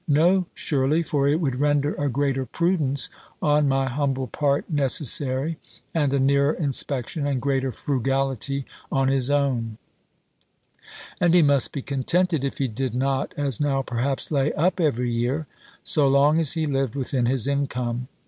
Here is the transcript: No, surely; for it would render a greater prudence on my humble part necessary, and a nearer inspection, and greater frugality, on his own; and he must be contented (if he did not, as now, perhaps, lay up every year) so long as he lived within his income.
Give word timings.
No, 0.07 0.47
surely; 0.55 1.03
for 1.03 1.27
it 1.27 1.39
would 1.39 1.57
render 1.59 1.93
a 1.93 2.09
greater 2.09 2.43
prudence 2.43 3.07
on 3.39 3.67
my 3.67 3.87
humble 3.87 4.25
part 4.25 4.67
necessary, 4.67 5.59
and 5.93 6.11
a 6.11 6.19
nearer 6.19 6.53
inspection, 6.53 7.27
and 7.27 7.39
greater 7.39 7.71
frugality, 7.71 8.65
on 8.91 9.09
his 9.09 9.29
own; 9.29 9.77
and 11.19 11.35
he 11.35 11.43
must 11.43 11.71
be 11.71 11.83
contented 11.83 12.43
(if 12.43 12.57
he 12.57 12.67
did 12.67 12.95
not, 12.95 13.31
as 13.37 13.61
now, 13.61 13.83
perhaps, 13.83 14.31
lay 14.31 14.51
up 14.53 14.79
every 14.79 15.11
year) 15.11 15.45
so 15.83 16.07
long 16.07 16.39
as 16.39 16.53
he 16.53 16.65
lived 16.65 16.95
within 16.95 17.27
his 17.27 17.47
income. 17.47 18.07